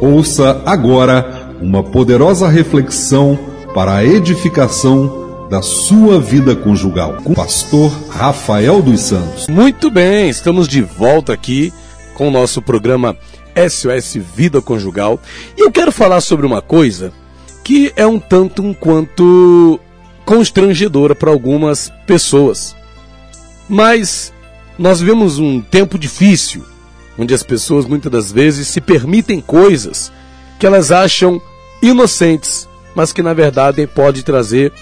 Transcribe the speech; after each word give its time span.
Ouça 0.00 0.62
agora 0.64 1.50
uma 1.60 1.82
poderosa 1.82 2.48
reflexão 2.48 3.36
para 3.74 3.96
a 3.96 4.04
edificação 4.04 5.48
da 5.50 5.60
sua 5.60 6.20
vida 6.20 6.54
conjugal 6.54 7.16
com 7.24 7.32
o 7.32 7.34
pastor 7.34 7.90
Rafael 8.08 8.80
dos 8.80 9.00
Santos. 9.00 9.48
Muito 9.48 9.90
bem, 9.90 10.28
estamos 10.28 10.68
de 10.68 10.82
volta 10.82 11.32
aqui 11.32 11.72
com 12.14 12.28
o 12.28 12.30
nosso 12.30 12.62
programa 12.62 13.16
SOS 13.56 14.14
Vida 14.36 14.62
Conjugal 14.62 15.18
e 15.56 15.62
eu 15.62 15.72
quero 15.72 15.90
falar 15.90 16.20
sobre 16.20 16.46
uma 16.46 16.62
coisa 16.62 17.12
que 17.64 17.92
é 17.96 18.06
um 18.06 18.20
tanto 18.20 18.62
um 18.62 18.72
quanto 18.72 19.80
constrangedora 20.24 21.14
para 21.14 21.30
algumas 21.30 21.92
pessoas. 22.06 22.76
Mas 23.68 24.32
nós 24.78 25.00
vivemos 25.00 25.40
um 25.40 25.60
tempo 25.60 25.98
difícil, 25.98 26.64
onde 27.18 27.34
as 27.34 27.42
pessoas 27.42 27.84
muitas 27.84 28.10
das 28.10 28.32
vezes 28.32 28.68
se 28.68 28.80
permitem 28.80 29.40
coisas 29.40 30.12
que 30.58 30.66
elas 30.66 30.92
acham 30.92 31.42
inocentes, 31.82 32.68
mas 32.94 33.12
que 33.12 33.22
na 33.22 33.34
verdade 33.34 33.86
pode 33.86 34.22
trazer 34.22 34.72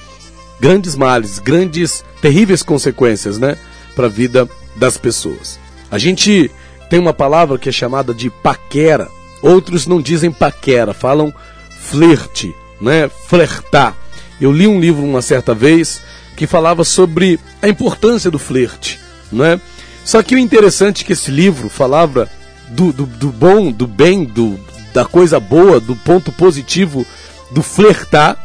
grandes 0.60 0.94
males, 0.94 1.38
grandes, 1.38 2.04
terríveis 2.20 2.62
consequências, 2.62 3.38
né, 3.38 3.56
para 3.94 4.06
a 4.06 4.10
vida 4.10 4.48
das 4.76 4.96
pessoas. 4.96 5.58
A 5.90 5.98
gente 5.98 6.50
tem 6.90 6.98
uma 6.98 7.12
palavra 7.12 7.58
que 7.58 7.68
é 7.68 7.72
chamada 7.72 8.14
de 8.14 8.30
paquera. 8.30 9.08
Outros 9.42 9.86
não 9.86 10.00
dizem 10.00 10.30
paquera, 10.30 10.94
falam 10.94 11.32
flerte, 11.78 12.54
né, 12.80 13.08
flertar. 13.26 13.94
Eu 14.40 14.52
li 14.52 14.66
um 14.66 14.80
livro 14.80 15.02
uma 15.02 15.22
certa 15.22 15.54
vez 15.54 16.00
que 16.36 16.46
falava 16.46 16.84
sobre 16.84 17.40
a 17.62 17.68
importância 17.68 18.30
do 18.30 18.38
flerte, 18.38 19.00
né? 19.32 19.60
Só 20.06 20.22
que 20.22 20.36
o 20.36 20.38
interessante 20.38 21.02
é 21.02 21.04
que 21.04 21.14
esse 21.14 21.32
livro 21.32 21.68
falava 21.68 22.30
do, 22.68 22.92
do, 22.92 23.06
do 23.06 23.28
bom, 23.32 23.72
do 23.72 23.88
bem, 23.88 24.24
do, 24.24 24.56
da 24.94 25.04
coisa 25.04 25.40
boa, 25.40 25.80
do 25.80 25.96
ponto 25.96 26.30
positivo 26.30 27.04
do 27.50 27.60
flertar, 27.60 28.38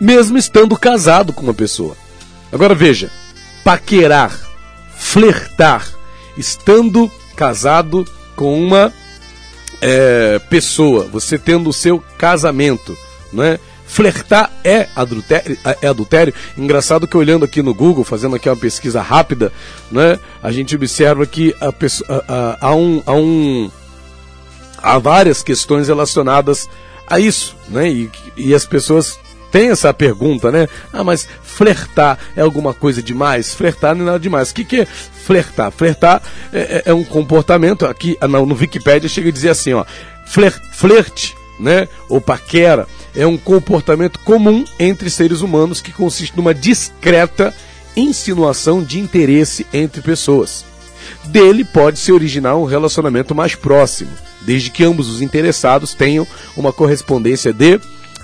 mesmo 0.00 0.36
estando 0.36 0.76
casado 0.76 1.32
com 1.32 1.42
uma 1.42 1.54
pessoa. 1.54 1.96
Agora 2.50 2.74
veja, 2.74 3.08
paquerar, 3.62 4.36
flertar, 4.96 5.88
estando 6.36 7.08
casado 7.36 8.04
com 8.34 8.60
uma 8.60 8.92
é, 9.80 10.40
pessoa, 10.50 11.04
você 11.04 11.38
tendo 11.38 11.70
o 11.70 11.72
seu 11.72 12.02
casamento, 12.18 12.98
não 13.32 13.44
é? 13.44 13.60
Flertar 13.88 14.52
é 14.62 14.86
adultério, 14.94 15.58
é 15.80 15.88
adultério. 15.88 16.34
Engraçado 16.56 17.08
que 17.08 17.16
olhando 17.16 17.46
aqui 17.46 17.62
no 17.62 17.74
Google, 17.74 18.04
fazendo 18.04 18.36
aqui 18.36 18.48
uma 18.48 18.54
pesquisa 18.54 19.00
rápida, 19.00 19.50
né, 19.90 20.20
a 20.42 20.52
gente 20.52 20.76
observa 20.76 21.26
que 21.26 21.56
a 21.58 21.72
pessoa, 21.72 22.24
há, 22.60 22.74
um, 22.74 23.02
há, 23.06 23.12
um, 23.14 23.70
há 24.76 24.98
várias 24.98 25.42
questões 25.42 25.88
relacionadas 25.88 26.68
a 27.06 27.18
isso, 27.18 27.56
né? 27.70 27.88
E, 27.88 28.10
e 28.36 28.54
as 28.54 28.66
pessoas 28.66 29.18
têm 29.50 29.70
essa 29.70 29.92
pergunta, 29.94 30.52
né? 30.52 30.68
Ah, 30.92 31.02
mas 31.02 31.26
flertar 31.42 32.18
é 32.36 32.42
alguma 32.42 32.74
coisa 32.74 33.02
demais? 33.02 33.54
Flertar 33.54 33.94
não 33.94 34.02
é 34.02 34.06
nada 34.06 34.20
demais. 34.20 34.50
O 34.50 34.54
que, 34.54 34.64
que 34.66 34.80
é 34.82 34.84
flertar? 34.86 35.72
Flertar 35.72 36.22
é, 36.52 36.58
é, 36.60 36.82
é 36.90 36.94
um 36.94 37.04
comportamento, 37.04 37.86
aqui 37.86 38.18
no, 38.20 38.44
no 38.44 38.54
Wikipedia 38.54 39.08
chega 39.08 39.30
a 39.30 39.32
dizer 39.32 39.48
assim, 39.48 39.72
ó, 39.72 39.86
flerte, 40.26 41.34
né? 41.58 41.88
Ou 42.10 42.20
paquera 42.20 42.86
é 43.14 43.26
um 43.26 43.36
comportamento 43.36 44.18
comum 44.20 44.64
entre 44.78 45.10
seres 45.10 45.40
humanos 45.40 45.80
que 45.80 45.92
consiste 45.92 46.36
numa 46.36 46.54
discreta 46.54 47.54
insinuação 47.96 48.82
de 48.82 48.98
interesse 48.98 49.66
entre 49.72 50.00
pessoas. 50.02 50.64
Dele 51.24 51.64
pode 51.64 51.98
se 51.98 52.12
originar 52.12 52.56
um 52.56 52.64
relacionamento 52.64 53.34
mais 53.34 53.54
próximo, 53.54 54.10
desde 54.42 54.70
que 54.70 54.84
ambos 54.84 55.08
os 55.08 55.20
interessados 55.20 55.94
tenham 55.94 56.26
uma 56.56 56.72
correspondência 56.72 57.52
de 57.52 57.80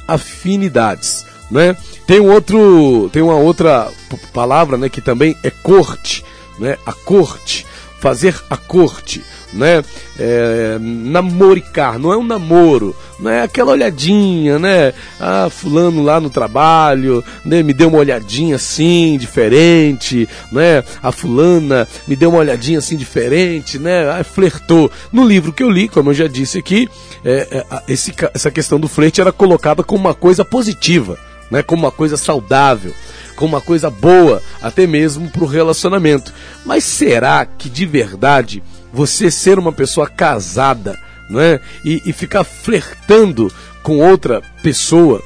afinidades. 0.06 1.24
Né? 1.50 1.76
Tem 2.06 2.20
um 2.20 2.30
outro, 2.30 3.10
tem 3.12 3.22
uma 3.22 3.36
outra 3.36 3.90
palavra, 4.32 4.76
né, 4.76 4.88
que 4.88 5.00
também 5.00 5.36
é 5.42 5.50
corte, 5.50 6.24
né? 6.58 6.76
A 6.86 6.92
corte, 6.92 7.66
fazer 8.00 8.34
a 8.48 8.56
corte 8.56 9.22
né? 9.54 9.82
É, 10.18 10.76
namoricar, 10.80 11.98
não 11.98 12.12
é 12.12 12.16
um 12.16 12.24
namoro, 12.24 12.94
não 13.18 13.30
é 13.30 13.42
aquela 13.42 13.72
olhadinha, 13.72 14.58
né? 14.58 14.92
Ah, 15.18 15.48
fulano 15.50 16.02
lá 16.02 16.20
no 16.20 16.28
trabalho, 16.28 17.24
né? 17.44 17.62
Me 17.62 17.72
deu 17.72 17.88
uma 17.88 17.98
olhadinha 17.98 18.56
assim, 18.56 19.16
diferente, 19.16 20.28
né? 20.52 20.82
A 21.02 21.12
fulana 21.12 21.88
me 22.06 22.16
deu 22.16 22.30
uma 22.30 22.40
olhadinha 22.40 22.78
assim 22.78 22.96
diferente, 22.96 23.78
né? 23.78 24.10
Ah, 24.10 24.24
flertou. 24.24 24.90
No 25.12 25.26
livro 25.26 25.52
que 25.52 25.62
eu 25.62 25.70
li, 25.70 25.88
como 25.88 26.10
eu 26.10 26.14
já 26.14 26.26
disse 26.26 26.58
aqui, 26.58 26.88
é, 27.24 27.48
é, 27.50 27.82
esse, 27.88 28.12
essa 28.34 28.50
questão 28.50 28.78
do 28.78 28.88
flerte 28.88 29.20
era 29.20 29.32
colocada 29.32 29.82
como 29.82 30.00
uma 30.00 30.14
coisa 30.14 30.44
positiva, 30.44 31.16
né? 31.50 31.62
Como 31.62 31.82
uma 31.82 31.92
coisa 31.92 32.16
saudável 32.16 32.92
como 33.34 33.54
uma 33.54 33.60
coisa 33.60 33.90
boa, 33.90 34.40
até 34.62 34.86
mesmo 34.86 35.28
para 35.28 35.42
o 35.42 35.46
relacionamento. 35.48 36.32
Mas 36.64 36.84
será 36.84 37.44
que 37.44 37.68
de 37.68 37.84
verdade 37.84 38.62
você 38.94 39.28
ser 39.30 39.58
uma 39.58 39.72
pessoa 39.72 40.08
casada, 40.08 40.96
não 41.28 41.40
é? 41.40 41.60
E, 41.84 42.00
e 42.06 42.12
ficar 42.12 42.44
flertando 42.44 43.52
com 43.82 43.98
outra 43.98 44.40
pessoa, 44.62 45.20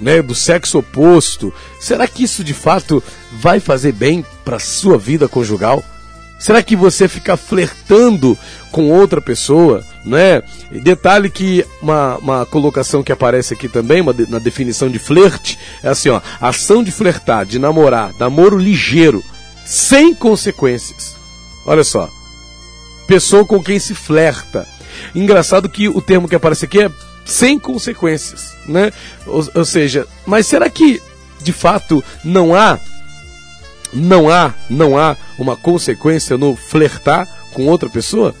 né, 0.00 0.22
do 0.22 0.34
sexo 0.34 0.78
oposto, 0.78 1.52
será 1.80 2.06
que 2.06 2.22
isso 2.22 2.44
de 2.44 2.54
fato 2.54 3.02
vai 3.32 3.58
fazer 3.58 3.92
bem 3.92 4.24
para 4.44 4.60
sua 4.60 4.96
vida 4.96 5.28
conjugal? 5.28 5.82
Será 6.38 6.62
que 6.62 6.76
você 6.76 7.08
ficar 7.08 7.36
flertando 7.36 8.38
com 8.70 8.92
outra 8.92 9.20
pessoa, 9.20 9.84
né? 10.04 10.40
Detalhe 10.70 11.28
que 11.28 11.66
uma, 11.82 12.16
uma 12.18 12.46
colocação 12.46 13.02
que 13.02 13.10
aparece 13.10 13.54
aqui 13.54 13.68
também, 13.68 14.00
uma 14.00 14.14
de, 14.14 14.30
na 14.30 14.38
definição 14.38 14.88
de 14.88 15.00
flerte, 15.00 15.58
é 15.82 15.88
assim, 15.88 16.10
ó, 16.10 16.20
ação 16.40 16.84
de 16.84 16.92
flertar, 16.92 17.44
de 17.44 17.58
namorar, 17.58 18.12
namoro 18.20 18.56
ligeiro, 18.56 19.20
sem 19.66 20.14
consequências. 20.14 21.16
Olha 21.66 21.82
só, 21.82 22.08
pessoa 23.08 23.44
com 23.44 23.60
quem 23.60 23.78
se 23.80 23.94
flerta. 23.94 24.68
Engraçado 25.14 25.68
que 25.68 25.88
o 25.88 26.00
termo 26.00 26.28
que 26.28 26.36
aparece 26.36 26.66
aqui 26.66 26.82
é 26.82 26.90
sem 27.24 27.58
consequências, 27.58 28.54
né? 28.66 28.92
Ou, 29.26 29.48
ou 29.54 29.64
seja, 29.64 30.06
mas 30.24 30.46
será 30.46 30.70
que 30.70 31.02
de 31.40 31.52
fato 31.52 32.04
não 32.24 32.54
há 32.54 32.78
não 33.92 34.28
há, 34.28 34.54
não 34.68 34.98
há 34.98 35.16
uma 35.38 35.56
consequência 35.56 36.36
no 36.36 36.54
flertar 36.54 37.26
com 37.54 37.66
outra 37.66 37.88
pessoa? 37.88 38.34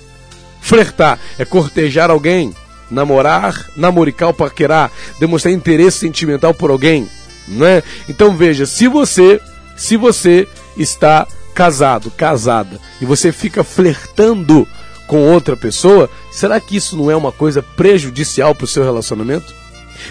Flertar 0.60 1.18
é 1.38 1.44
cortejar 1.44 2.10
alguém, 2.10 2.54
namorar, 2.90 3.70
namoricar 3.74 4.28
ou 4.28 4.34
paquerar, 4.34 4.90
demonstrar 5.18 5.54
interesse 5.54 5.98
sentimental 5.98 6.52
por 6.52 6.70
alguém, 6.70 7.08
não 7.46 7.66
é? 7.66 7.82
Então 8.08 8.36
veja, 8.36 8.66
se 8.66 8.88
você, 8.88 9.40
se 9.76 9.96
você 9.96 10.46
está 10.76 11.26
casado, 11.58 12.08
casada, 12.12 12.80
e 13.00 13.04
você 13.04 13.32
fica 13.32 13.64
flertando 13.64 14.64
com 15.08 15.28
outra 15.28 15.56
pessoa, 15.56 16.08
será 16.30 16.60
que 16.60 16.76
isso 16.76 16.96
não 16.96 17.10
é 17.10 17.16
uma 17.16 17.32
coisa 17.32 17.60
prejudicial 17.60 18.54
para 18.54 18.64
o 18.64 18.68
seu 18.68 18.84
relacionamento? 18.84 19.52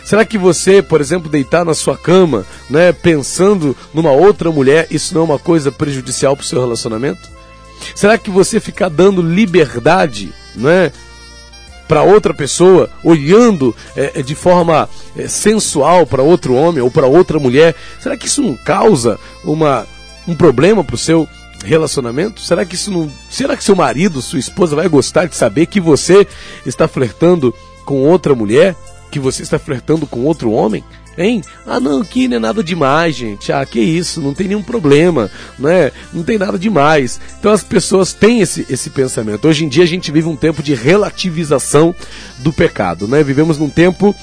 Será 0.03 0.25
que 0.25 0.38
você, 0.38 0.81
por 0.81 1.00
exemplo, 1.00 1.31
deitar 1.31 1.63
na 1.63 1.74
sua 1.74 1.97
cama, 1.97 2.46
né, 2.69 2.91
pensando 2.91 3.78
numa 3.94 4.12
outra 4.12 4.52
mulher, 4.52 4.88
isso 4.91 5.13
não 5.13 5.22
é 5.22 5.24
uma 5.24 5.40
coisa 5.40 5.72
prejudicial 5.72 6.36
para 6.36 6.44
o 6.44 6.46
seu 6.46 6.59
relacionamento? 6.59 7.30
Será 7.96 8.18
que 8.18 8.30
você 8.30 8.59
ficar 8.59 8.90
dando 8.90 9.22
liberdade, 9.22 10.34
né, 10.53 10.91
para 11.88 12.03
outra 12.03 12.34
pessoa, 12.34 12.90
olhando 13.06 13.74
é, 13.96 14.22
de 14.22 14.36
forma 14.36 14.90
é, 15.16 15.30
sensual 15.30 16.06
para 16.06 16.22
outro 16.22 16.53
homem 16.56 16.84
ou 16.84 16.91
para 16.91 17.07
outra 17.07 17.40
mulher, 17.40 17.74
será 18.02 18.18
que 18.18 18.28
isso 18.28 18.41
não 18.41 18.57
causa 18.57 19.18
uma, 19.46 19.88
um 20.28 20.36
problema 20.36 20.84
para 20.84 20.96
o 20.96 20.97
seu 20.97 21.25
relacionamento? 21.63 22.41
Será 22.41 22.66
que 22.66 22.75
isso 22.75 22.91
não. 22.91 23.12
Será 23.29 23.56
que 23.56 23.63
seu 23.63 23.75
marido, 23.75 24.22
sua 24.22 24.40
esposa 24.40 24.75
vai 24.75 24.88
gostar 24.88 25.25
de 25.25 25.35
saber 25.35 25.66
que 25.66 25.79
você 25.79 26.28
está 26.65 26.88
flertando 26.88 27.54
com 27.86 28.04
outra 28.04 28.36
mulher? 28.36 28.75
Que 29.12 29.19
você 29.19 29.44
está 29.44 29.57
flertando 29.57 30.06
com 30.06 30.25
outro 30.25 30.51
homem? 30.51 30.83
Hein? 31.18 31.42
Ah, 31.65 31.80
não, 31.80 32.04
que 32.04 32.27
não 32.27 32.38
é 32.38 32.39
nada 32.39 32.63
demais, 32.63 33.15
gente. 33.15 33.51
Ah, 33.51 33.65
que 33.65 33.80
isso, 33.80 34.21
não 34.21 34.36
tem 34.36 34.48
nenhum 34.48 34.62
problema, 34.62 35.31
né? 35.57 35.92
Não 36.13 36.24
tem 36.24 36.38
nada 36.38 36.59
demais. 36.59 37.19
Então 37.39 37.51
as 37.51 37.63
pessoas 37.63 38.13
têm 38.13 38.42
esse, 38.42 38.68
esse 38.69 38.92
pensamento. 38.92 39.48
Hoje 39.48 39.65
em 39.65 39.69
dia 39.69 39.83
a 39.83 39.88
gente 39.88 40.12
vive 40.12 40.27
um 40.27 40.36
tempo 40.36 40.62
de 40.62 40.75
relativização 40.75 41.95
do 42.39 42.53
pecado, 42.53 43.07
né? 43.07 43.24
Vivemos 43.24 43.57
num 43.57 43.69
tempo 43.69 44.15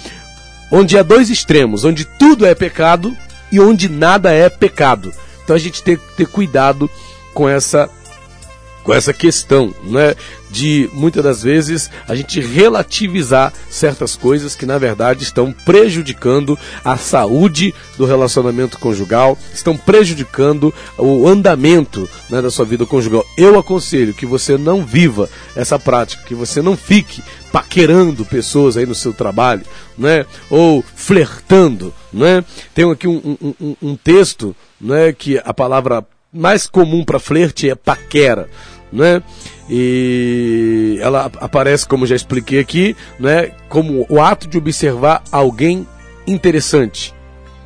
onde 0.71 0.97
há 0.97 1.03
dois 1.03 1.31
extremos, 1.31 1.85
onde 1.85 2.05
tudo 2.05 2.47
é 2.47 2.55
pecado 2.55 3.17
e 3.51 3.59
onde 3.59 3.89
nada 3.89 4.33
é 4.33 4.49
pecado. 4.49 5.13
Então 5.43 5.57
a 5.57 5.59
gente 5.59 5.83
tem 5.83 5.97
que 5.97 6.17
ter 6.17 6.27
cuidado 6.27 6.89
com 7.35 7.49
essa 7.49 7.91
com 8.85 8.93
essa 8.93 9.13
questão, 9.15 9.75
né? 9.83 10.15
De 10.51 10.89
muitas 10.93 11.25
das 11.25 11.43
vezes 11.43 11.91
a 12.07 12.15
gente 12.15 12.39
relativizar 12.39 13.53
certas 13.69 14.15
coisas 14.15 14.55
que 14.55 14.67
na 14.67 14.79
verdade 14.79 15.25
estão 15.25 15.51
prejudicando 15.65 16.57
a 16.85 16.97
saúde 16.97 17.75
do 17.97 18.05
relacionamento 18.05 18.79
conjugal, 18.79 19.37
estão 19.53 19.77
prejudicando 19.77 20.73
o 20.97 21.27
andamento 21.27 22.09
né, 22.31 22.41
da 22.41 22.51
sua 22.51 22.65
vida 22.67 22.87
conjugal. 22.87 23.25
Eu 23.37 23.59
aconselho 23.59 24.15
que 24.15 24.27
você 24.27 24.57
não 24.57 24.85
viva 24.85 25.29
essa 25.57 25.79
prática, 25.79 26.23
que 26.25 26.35
você 26.35 26.61
não 26.61 26.77
fique 26.77 27.23
paquerando 27.51 28.25
pessoas 28.25 28.77
aí 28.77 28.85
no 28.85 28.95
seu 28.95 29.15
trabalho, 29.15 29.63
né? 29.97 30.27
Ou 30.51 30.85
flertando, 30.95 31.93
né? 32.13 32.45
Tem 32.75 32.89
aqui 32.91 33.09
um, 33.09 33.37
um, 33.41 33.55
um, 33.61 33.77
um 33.81 33.97
texto, 33.97 34.55
né? 34.81 35.13
Que 35.13 35.41
a 35.43 35.55
palavra 35.55 36.05
mais 36.35 36.67
comum 36.67 37.05
para 37.05 37.21
flerte 37.21 37.71
é 37.71 37.75
paquera 37.75 38.49
né? 38.95 39.23
E 39.69 40.99
ela 41.01 41.31
aparece, 41.41 41.87
como 41.87 42.07
já 42.07 42.15
expliquei 42.15 42.61
aqui, 42.61 42.97
né? 43.19 43.51
Como 43.69 44.07
o 44.09 44.23
ato 44.23 44.47
de 44.47 44.57
observar 44.57 45.23
alguém 45.33 45.87
interessante, 46.27 47.13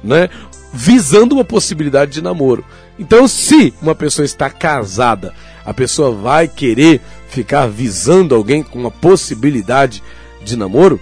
né? 0.02 0.30
Visando 0.72 1.34
uma 1.34 1.44
possibilidade 1.44 2.12
de 2.12 2.22
namoro. 2.22 2.64
Então, 2.98 3.28
se 3.28 3.74
uma 3.80 3.94
pessoa 3.94 4.24
está 4.24 4.48
casada, 4.48 5.34
a 5.64 5.74
pessoa 5.74 6.10
vai 6.10 6.48
querer 6.48 7.00
ficar 7.28 7.66
visando 7.66 8.34
alguém 8.34 8.62
com 8.62 8.78
uma 8.78 8.90
possibilidade 8.90 10.02
de 10.42 10.56
namoro? 10.56 10.98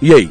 E 0.00 0.14
aí? 0.14 0.30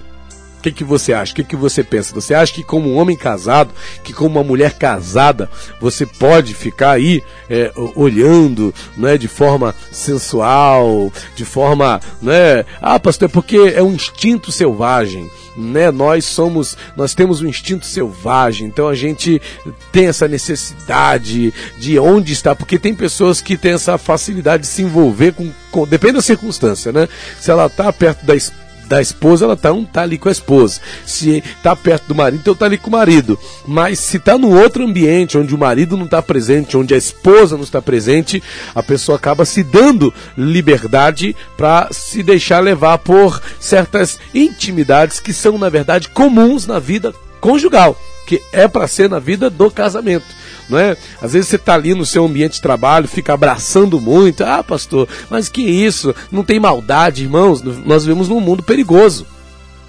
Que, 0.65 0.71
que 0.71 0.83
você 0.83 1.13
acha? 1.13 1.31
O 1.31 1.35
que, 1.35 1.43
que 1.43 1.55
você 1.55 1.83
pensa? 1.83 2.13
Você 2.13 2.33
acha 2.33 2.53
que 2.53 2.63
como 2.63 2.89
um 2.89 2.97
homem 2.97 3.15
casado, 3.15 3.71
que 4.03 4.13
como 4.13 4.39
uma 4.39 4.43
mulher 4.43 4.73
casada, 4.73 5.49
você 5.79 6.05
pode 6.05 6.53
ficar 6.53 6.91
aí 6.91 7.23
é, 7.49 7.71
olhando 7.95 8.73
né, 8.97 9.17
de 9.17 9.27
forma 9.27 9.75
sensual, 9.91 11.11
de 11.35 11.45
forma. 11.45 11.99
Né, 12.21 12.65
ah, 12.81 12.99
pastor, 12.99 13.29
é 13.29 13.31
porque 13.31 13.57
é 13.75 13.81
um 13.81 13.93
instinto 13.93 14.51
selvagem 14.51 15.29
né? 15.57 15.89
Nós 15.89 16.25
somos, 16.25 16.77
nós 16.97 17.13
temos 17.13 17.41
um 17.41 17.47
instinto 17.47 17.85
selvagem, 17.85 18.67
então 18.67 18.89
a 18.89 18.93
gente 18.93 19.41
tem 19.89 20.07
essa 20.07 20.27
necessidade 20.27 21.53
de 21.77 21.97
onde 21.97 22.33
está, 22.33 22.53
porque 22.53 22.77
tem 22.77 22.93
pessoas 22.93 23.39
que 23.39 23.55
têm 23.55 23.71
essa 23.71 23.97
facilidade 23.97 24.63
de 24.63 24.67
se 24.67 24.81
envolver 24.81 25.31
com, 25.31 25.49
com 25.71 25.87
depende 25.87 26.15
da 26.15 26.21
circunstância, 26.21 26.91
né? 26.91 27.07
Se 27.39 27.51
ela 27.51 27.67
está 27.67 27.93
perto 27.93 28.25
da 28.25 28.35
esposa 28.35 28.64
da 28.87 29.01
esposa, 29.01 29.45
ela 29.45 29.55
tá, 29.55 29.71
um, 29.71 29.83
tá 29.83 30.01
ali 30.01 30.17
com 30.17 30.29
a 30.29 30.31
esposa. 30.31 30.79
Se 31.05 31.43
tá 31.61 31.75
perto 31.75 32.07
do 32.07 32.15
marido, 32.15 32.39
então 32.41 32.55
tá 32.55 32.65
ali 32.65 32.77
com 32.77 32.89
o 32.89 32.91
marido. 32.91 33.37
Mas 33.67 33.99
se 33.99 34.19
tá 34.19 34.37
no 34.37 34.57
outro 34.57 34.83
ambiente, 34.83 35.37
onde 35.37 35.53
o 35.53 35.57
marido 35.57 35.97
não 35.97 36.05
está 36.05 36.21
presente, 36.21 36.77
onde 36.77 36.93
a 36.93 36.97
esposa 36.97 37.55
não 37.55 37.63
está 37.63 37.81
presente, 37.81 38.41
a 38.73 38.83
pessoa 38.83 39.17
acaba 39.17 39.45
se 39.45 39.63
dando 39.63 40.13
liberdade 40.37 41.35
para 41.57 41.89
se 41.91 42.23
deixar 42.23 42.59
levar 42.59 42.97
por 42.99 43.41
certas 43.59 44.19
intimidades 44.33 45.19
que 45.19 45.33
são, 45.33 45.57
na 45.57 45.69
verdade, 45.69 46.09
comuns 46.09 46.65
na 46.67 46.79
vida 46.79 47.13
conjugal, 47.39 47.99
que 48.25 48.41
é 48.51 48.67
para 48.67 48.87
ser 48.87 49.09
na 49.09 49.19
vida 49.19 49.49
do 49.49 49.69
casamento 49.69 50.25
não 50.69 50.77
é? 50.77 50.97
Às 51.21 51.33
vezes 51.33 51.49
você 51.49 51.55
está 51.55 51.73
ali 51.73 51.93
no 51.93 52.05
seu 52.05 52.25
ambiente 52.25 52.53
de 52.53 52.61
trabalho, 52.61 53.07
fica 53.07 53.33
abraçando 53.33 53.99
muito. 53.99 54.43
Ah, 54.43 54.63
pastor, 54.63 55.07
mas 55.29 55.49
que 55.49 55.61
isso? 55.61 56.13
Não 56.31 56.43
tem 56.43 56.59
maldade, 56.59 57.23
irmãos. 57.23 57.61
Nós 57.61 58.05
vivemos 58.05 58.29
num 58.29 58.39
mundo 58.39 58.63
perigoso. 58.63 59.25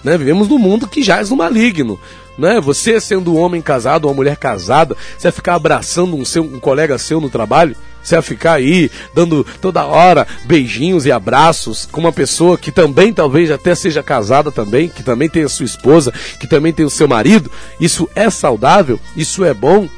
Né? 0.04 0.16
Vivemos 0.16 0.48
num 0.48 0.58
mundo 0.58 0.86
que 0.86 1.10
é 1.10 1.24
no 1.24 1.36
maligno. 1.36 1.98
Né? 2.38 2.60
Você 2.60 3.00
sendo 3.00 3.34
um 3.34 3.38
homem 3.38 3.62
casado, 3.62 4.06
uma 4.06 4.14
mulher 4.14 4.36
casada, 4.36 4.96
você 5.16 5.28
vai 5.28 5.32
ficar 5.32 5.54
abraçando 5.54 6.16
um, 6.16 6.24
seu, 6.24 6.42
um 6.42 6.60
colega 6.60 6.98
seu 6.98 7.20
no 7.20 7.30
trabalho? 7.30 7.74
Você 8.02 8.14
vai 8.14 8.22
ficar 8.22 8.52
aí 8.52 8.88
dando 9.12 9.44
toda 9.60 9.84
hora 9.84 10.28
beijinhos 10.44 11.06
e 11.06 11.12
abraços 11.12 11.88
com 11.90 12.00
uma 12.00 12.12
pessoa 12.12 12.56
que 12.56 12.70
também 12.70 13.12
talvez 13.12 13.50
até 13.50 13.74
seja 13.74 14.00
casada 14.00 14.52
também, 14.52 14.88
que 14.88 15.02
também 15.02 15.28
tem 15.28 15.42
a 15.42 15.48
sua 15.48 15.66
esposa, 15.66 16.12
que 16.38 16.46
também 16.46 16.72
tem 16.72 16.86
o 16.86 16.90
seu 16.90 17.08
marido? 17.08 17.50
Isso 17.80 18.08
é 18.14 18.30
saudável? 18.30 19.00
Isso 19.16 19.44
é 19.44 19.52
bom? 19.52 19.88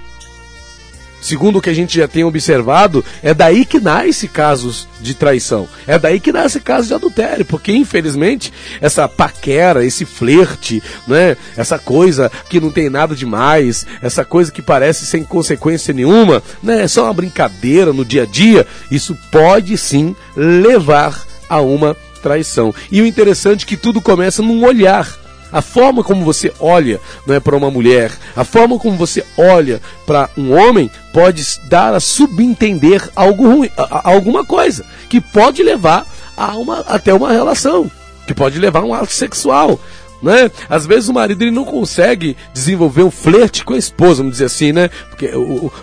Segundo 1.21 1.59
o 1.59 1.63
que 1.63 1.71
a 1.71 1.75
gente 1.75 1.97
já 1.97 2.09
tem 2.09 2.25
observado, 2.25 3.05
é 3.23 3.35
daí 3.35 3.65
que 3.65 3.81
nasce 3.81 4.29
casos 4.29 4.89
de 5.01 5.15
traição. 5.15 5.69
É 5.87 5.99
daí 5.99 6.21
que 6.21 6.33
nasce 6.33 6.61
casos 6.61 6.89
de 6.89 6.95
adultério, 6.95 7.45
porque 7.45 7.73
infelizmente 7.73 8.53
essa 8.81 9.09
paquera, 9.09 9.85
esse 9.85 10.05
flerte, 10.05 10.83
né, 11.07 11.37
essa 11.57 11.79
coisa 11.79 12.31
que 12.49 12.61
não 12.61 12.71
tem 12.71 12.89
nada 12.89 13.15
demais, 13.15 13.87
essa 14.03 14.25
coisa 14.25 14.53
que 14.53 14.63
parece 14.63 15.07
sem 15.07 15.25
consequência 15.25 15.95
nenhuma, 15.95 16.43
né, 16.63 16.83
é 16.83 16.89
só 16.89 17.05
uma 17.05 17.15
brincadeira 17.15 17.93
no 17.93 18.05
dia 18.05 18.23
a 18.23 18.27
dia, 18.27 18.67
isso 18.91 19.17
pode 19.31 19.77
sim 19.77 20.15
levar 20.37 21.27
a 21.49 21.61
uma 21.61 21.97
traição. 22.23 22.75
E 22.91 23.01
o 23.01 23.07
interessante 23.07 23.65
é 23.65 23.69
que 23.69 23.77
tudo 23.77 24.01
começa 24.01 24.43
num 24.43 24.65
olhar. 24.65 25.28
A 25.53 25.63
forma 25.63 26.05
como 26.05 26.25
você 26.25 26.53
olha 26.61 27.01
não 27.27 27.35
é 27.35 27.41
para 27.41 27.57
uma 27.57 27.71
mulher, 27.71 28.13
a 28.37 28.45
forma 28.45 28.79
como 28.79 28.97
você 28.97 29.25
olha 29.37 29.81
para 30.07 30.29
um 30.37 30.53
homem 30.53 30.91
pode 31.13 31.43
dar 31.65 31.95
a 31.95 32.01
subentender 32.01 33.09
algo 33.17 33.49
ruim, 33.49 33.71
a, 33.77 34.09
a 34.09 34.13
alguma 34.13 34.45
coisa 34.45 34.85
que 35.09 35.21
pode 35.21 35.63
levar 35.63 36.07
a 36.37 36.57
uma, 36.57 36.81
até 36.81 37.15
uma 37.15 37.33
relação, 37.33 37.91
que 38.27 38.35
pode 38.35 38.59
levar 38.59 38.81
a 38.81 38.85
um 38.85 38.95
ato 38.95 39.13
sexual 39.13 39.81
né? 40.23 40.51
Às 40.69 40.87
vezes 40.87 41.09
o 41.09 41.13
marido 41.13 41.43
ele 41.43 41.51
não 41.51 41.65
consegue 41.65 42.37
desenvolver 42.53 43.03
um 43.03 43.11
flerte 43.11 43.65
com 43.65 43.75
a 43.75 43.79
esposa, 43.79 44.17
vamos 44.17 44.33
dizer 44.33 44.47
assim, 44.47 44.73
né? 44.73 44.89
Porque 45.11 45.31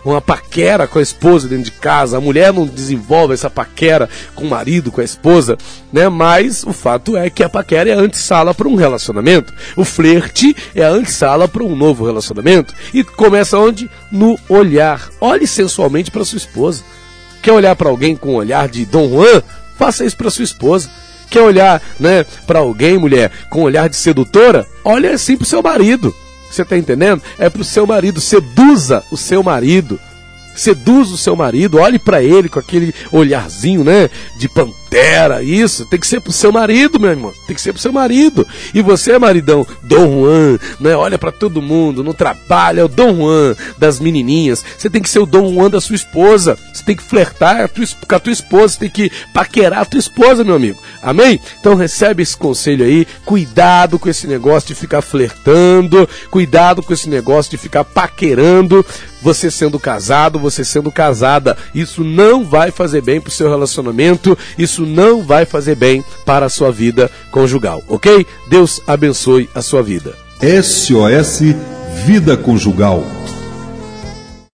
uma 0.03 0.21
paquera 0.21 0.87
com 0.87 0.99
a 0.99 1.01
esposa 1.01 1.47
dentro 1.47 1.65
de 1.65 1.71
casa, 1.71 2.17
a 2.17 2.21
mulher 2.21 2.51
não 2.51 2.65
desenvolve 2.65 3.33
essa 3.33 3.49
paquera 3.49 4.09
com 4.33 4.45
o 4.45 4.49
marido, 4.49 4.91
com 4.91 5.01
a 5.01 5.03
esposa, 5.05 5.57
né? 5.91 6.09
Mas 6.09 6.63
o 6.63 6.73
fato 6.73 7.15
é 7.15 7.29
que 7.29 7.43
a 7.43 7.49
paquera 7.49 7.89
é 7.89 7.93
a 7.93 7.99
antessala 7.99 8.53
para 8.53 8.67
um 8.67 8.75
relacionamento. 8.75 9.53
O 9.75 9.85
flerte 9.85 10.55
é 10.75 10.83
a 10.83 10.89
antessala 10.89 11.47
para 11.47 11.63
um 11.63 11.75
novo 11.75 12.05
relacionamento. 12.05 12.73
E 12.93 13.03
começa 13.03 13.57
onde? 13.57 13.89
No 14.11 14.37
olhar. 14.49 15.09
Olhe 15.21 15.47
sensualmente 15.47 16.11
para 16.11 16.25
sua 16.25 16.37
esposa. 16.37 16.83
Quer 17.41 17.51
olhar 17.51 17.75
para 17.75 17.89
alguém 17.89 18.15
com 18.15 18.31
um 18.31 18.35
olhar 18.35 18.67
de 18.67 18.85
Dom 18.85 19.07
Juan? 19.09 19.41
Faça 19.77 20.03
isso 20.05 20.17
para 20.17 20.29
sua 20.29 20.43
esposa. 20.43 20.89
Quer 21.29 21.41
olhar, 21.41 21.81
né, 21.99 22.25
para 22.45 22.59
alguém, 22.59 22.97
mulher, 22.97 23.31
com 23.49 23.61
um 23.61 23.63
olhar 23.63 23.89
de 23.89 23.95
sedutora? 23.95 24.65
Olha 24.83 25.11
assim 25.11 25.35
pro 25.35 25.45
seu 25.45 25.61
marido. 25.61 26.13
Você 26.49 26.63
tá 26.63 26.77
entendendo? 26.77 27.21
É 27.37 27.49
pro 27.49 27.63
seu 27.63 27.85
marido, 27.85 28.21
seduza 28.21 29.03
o 29.11 29.17
seu 29.17 29.43
marido. 29.43 29.99
Seduza 30.55 31.15
o 31.15 31.17
seu 31.17 31.35
marido, 31.35 31.79
olhe 31.79 31.99
para 31.99 32.23
ele 32.23 32.47
com 32.47 32.59
aquele 32.59 32.95
olharzinho, 33.11 33.83
né, 33.83 34.09
de 34.37 34.47
pantera 34.47 34.84
Pantera, 34.95 35.43
isso, 35.43 35.85
tem 35.85 35.99
que 35.99 36.07
ser 36.07 36.21
pro 36.21 36.31
seu 36.31 36.53
marido, 36.53 36.97
meu 36.97 37.09
irmão. 37.09 37.33
Tem 37.45 37.53
que 37.53 37.61
ser 37.61 37.73
pro 37.73 37.81
seu 37.81 37.91
marido. 37.91 38.47
E 38.73 38.81
você, 38.81 39.19
maridão, 39.19 39.67
Dom 39.83 40.21
Juan, 40.21 40.59
né? 40.79 40.95
Olha 40.95 41.17
para 41.17 41.33
todo 41.33 41.61
mundo, 41.61 42.01
no 42.01 42.13
trabalho, 42.13 42.79
é 42.79 42.83
o 42.83 42.87
Dom 42.87 43.13
Juan 43.13 43.55
das 43.77 43.99
menininhas. 43.99 44.63
Você 44.77 44.89
tem 44.89 45.01
que 45.01 45.09
ser 45.09 45.19
o 45.19 45.25
Dom 45.25 45.53
Juan 45.53 45.69
da 45.69 45.81
sua 45.81 45.97
esposa. 45.97 46.57
Você 46.73 46.81
tem 46.85 46.95
que 46.95 47.03
flertar 47.03 47.69
com 48.07 48.15
a 48.15 48.19
tua 48.19 48.31
esposa, 48.31 48.69
você 48.69 48.79
tem 48.79 48.89
que 48.89 49.11
paquerar 49.33 49.81
a 49.81 49.85
tua 49.85 49.99
esposa, 49.99 50.45
meu 50.45 50.55
amigo. 50.55 50.81
Amém? 51.03 51.41
Então 51.59 51.75
recebe 51.75 52.23
esse 52.23 52.37
conselho 52.37 52.85
aí. 52.85 53.05
Cuidado 53.25 53.99
com 53.99 54.07
esse 54.07 54.25
negócio 54.27 54.69
de 54.69 54.75
ficar 54.75 55.01
flertando. 55.01 56.07
Cuidado 56.31 56.81
com 56.81 56.93
esse 56.93 57.09
negócio 57.09 57.51
de 57.51 57.57
ficar 57.57 57.83
paquerando. 57.83 58.85
Você 59.21 59.49
sendo 59.49 59.79
casado, 59.79 60.37
você 60.37 60.63
sendo 60.63 60.91
casada. 60.91 61.57
Isso 61.73 62.03
não 62.03 62.45
vai 62.45 62.69
fazer 62.69 63.01
bem 63.01 63.19
pro 63.19 63.31
seu 63.31 63.49
relacionamento. 63.49 64.37
Não 64.85 65.23
vai 65.23 65.45
fazer 65.45 65.75
bem 65.75 66.03
para 66.25 66.45
a 66.45 66.49
sua 66.49 66.71
vida 66.71 67.09
conjugal, 67.31 67.83
ok? 67.87 68.25
Deus 68.49 68.81
abençoe 68.87 69.49
a 69.53 69.61
sua 69.61 69.81
vida. 69.81 70.13
SOS 70.41 71.41
Vida 72.05 72.37
Conjugal 72.37 73.03